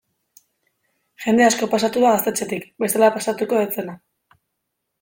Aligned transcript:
Jende 1.25 1.45
asko 1.49 1.67
pasatu 1.75 2.03
da 2.05 2.13
gaztetxetik 2.15 2.67
bestela 2.85 3.11
pasatuko 3.19 3.63
ez 3.67 3.69
zena. 3.79 3.97